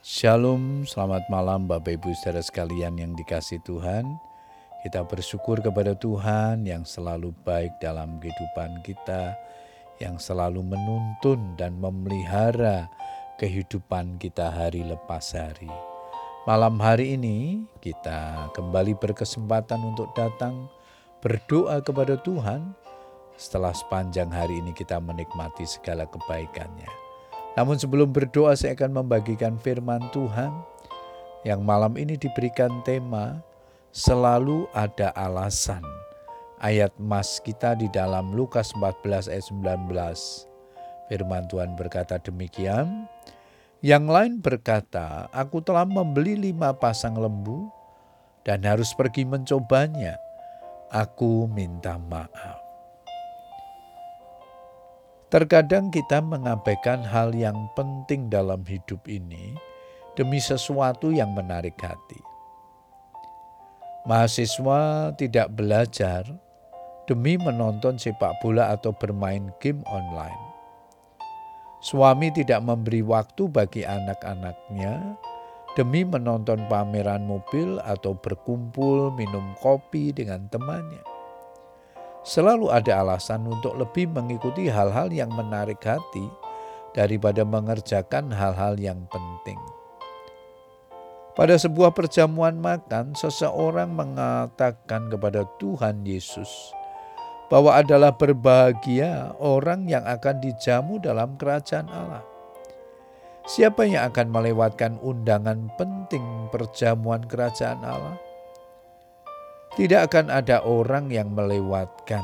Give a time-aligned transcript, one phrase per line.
[0.00, 4.16] Shalom, selamat malam Bapak Ibu saudara sekalian yang dikasih Tuhan.
[4.80, 9.36] Kita bersyukur kepada Tuhan yang selalu baik dalam kehidupan kita,
[10.00, 12.88] yang selalu menuntun dan memelihara
[13.36, 15.68] kehidupan kita hari lepas hari.
[16.48, 20.64] Malam hari ini kita kembali berkesempatan untuk datang
[21.20, 22.72] berdoa kepada Tuhan
[23.36, 27.09] setelah sepanjang hari ini kita menikmati segala kebaikannya.
[27.58, 30.54] Namun sebelum berdoa saya akan membagikan firman Tuhan
[31.42, 33.42] yang malam ini diberikan tema
[33.90, 35.82] selalu ada alasan.
[36.60, 39.88] Ayat mas kita di dalam Lukas 14 ayat 19.
[41.10, 43.08] Firman Tuhan berkata demikian.
[43.80, 47.72] Yang lain berkata, aku telah membeli lima pasang lembu
[48.44, 50.20] dan harus pergi mencobanya.
[50.92, 52.69] Aku minta maaf.
[55.30, 59.54] Terkadang kita mengabaikan hal yang penting dalam hidup ini
[60.18, 62.18] demi sesuatu yang menarik hati.
[64.10, 66.26] Mahasiswa tidak belajar
[67.06, 70.42] demi menonton sepak bola atau bermain game online.
[71.78, 75.14] Suami tidak memberi waktu bagi anak-anaknya
[75.78, 81.19] demi menonton pameran mobil atau berkumpul minum kopi dengan temannya.
[82.30, 86.30] Selalu ada alasan untuk lebih mengikuti hal-hal yang menarik hati
[86.94, 89.58] daripada mengerjakan hal-hal yang penting.
[91.34, 96.70] Pada sebuah perjamuan makan, seseorang mengatakan kepada Tuhan Yesus
[97.50, 102.22] bahwa adalah berbahagia orang yang akan dijamu dalam kerajaan Allah.
[103.42, 106.22] Siapa yang akan melewatkan undangan penting
[106.54, 108.29] perjamuan kerajaan Allah?
[109.78, 112.22] Tidak akan ada orang yang melewatkan.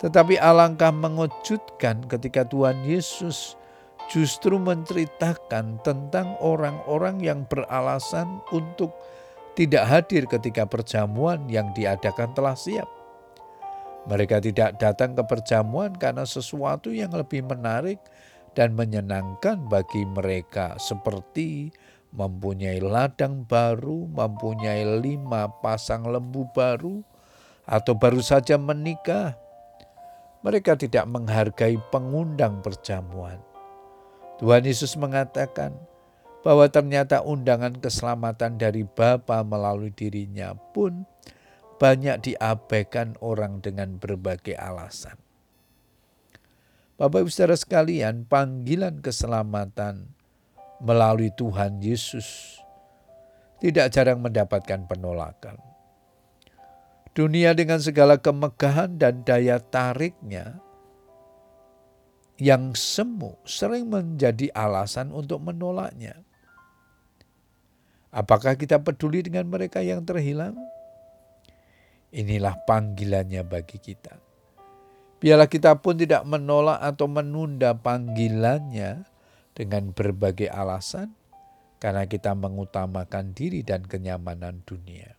[0.00, 3.54] Tetapi alangkah mengejutkan ketika Tuhan Yesus
[4.10, 8.90] justru menceritakan tentang orang-orang yang beralasan untuk
[9.54, 12.88] tidak hadir ketika perjamuan yang diadakan telah siap.
[14.10, 18.02] Mereka tidak datang ke perjamuan karena sesuatu yang lebih menarik
[18.58, 21.70] dan menyenangkan bagi mereka, seperti
[22.12, 27.00] mempunyai ladang baru, mempunyai lima pasang lembu baru,
[27.64, 29.34] atau baru saja menikah.
[30.44, 33.40] Mereka tidak menghargai pengundang perjamuan.
[34.42, 35.72] Tuhan Yesus mengatakan
[36.42, 41.06] bahwa ternyata undangan keselamatan dari Bapa melalui dirinya pun
[41.78, 45.14] banyak diabaikan orang dengan berbagai alasan.
[46.98, 50.14] Bapak Ibu Saudara sekalian, panggilan keselamatan
[50.82, 52.58] melalui Tuhan Yesus
[53.62, 55.54] tidak jarang mendapatkan penolakan.
[57.14, 60.58] Dunia dengan segala kemegahan dan daya tariknya
[62.42, 66.18] yang semu sering menjadi alasan untuk menolaknya.
[68.10, 70.58] Apakah kita peduli dengan mereka yang terhilang?
[72.12, 74.18] Inilah panggilannya bagi kita.
[75.22, 79.11] Biarlah kita pun tidak menolak atau menunda panggilannya
[79.52, 81.12] dengan berbagai alasan
[81.82, 85.18] karena kita mengutamakan diri dan kenyamanan dunia.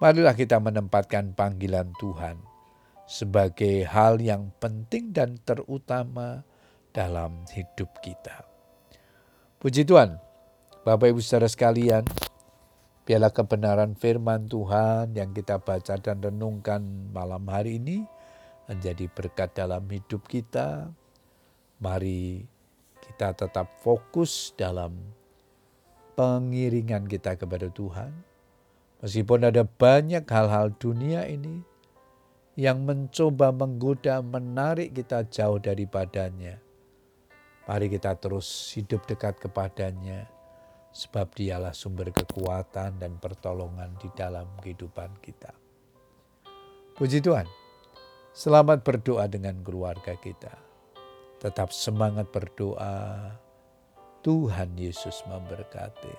[0.00, 2.40] Marilah kita menempatkan panggilan Tuhan
[3.04, 6.40] sebagai hal yang penting dan terutama
[6.90, 8.48] dalam hidup kita.
[9.60, 10.16] Puji Tuhan,
[10.88, 12.08] Bapak Ibu saudara sekalian,
[13.04, 18.08] biarlah kebenaran firman Tuhan yang kita baca dan renungkan malam hari ini
[18.72, 20.88] menjadi berkat dalam hidup kita.
[21.76, 22.46] Mari
[23.20, 24.96] kita tetap fokus dalam
[26.16, 28.16] pengiringan kita kepada Tuhan.
[29.04, 31.60] Meskipun ada banyak hal-hal dunia ini
[32.56, 36.64] yang mencoba menggoda, menarik kita jauh daripadanya.
[37.68, 40.24] Mari kita terus hidup dekat kepadanya,
[40.88, 45.52] sebab dialah sumber kekuatan dan pertolongan di dalam kehidupan kita.
[46.96, 47.44] Puji Tuhan,
[48.32, 50.69] selamat berdoa dengan keluarga kita.
[51.40, 53.32] Tetap semangat berdoa.
[54.20, 56.12] Tuhan Yesus memberkati.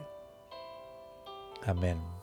[1.70, 2.21] Amin.